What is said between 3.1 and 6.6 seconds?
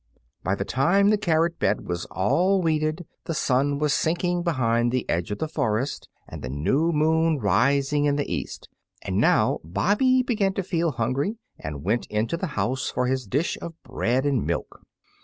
the sun was sinking behind the edge of the forest and the